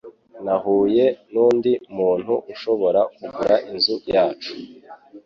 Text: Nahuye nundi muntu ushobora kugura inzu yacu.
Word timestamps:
Nahuye 0.45 1.05
nundi 1.31 1.71
muntu 1.97 2.33
ushobora 2.53 3.01
kugura 3.15 3.55
inzu 3.71 3.95
yacu. 4.13 4.51